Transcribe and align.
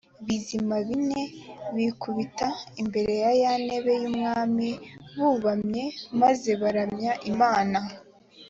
bizima 0.25 0.75
bine 0.87 1.21
bikubita 1.75 2.47
imbere 2.81 3.13
ya 3.23 3.31
ya 3.41 3.53
ntebe 3.63 3.91
y 4.01 4.05
ubwami 4.09 4.69
bubamye 5.17 5.85
maze 6.21 6.49
baramya 6.61 7.11
imana 7.31 7.79